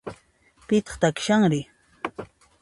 [0.67, 1.61] Pitaq takishanri?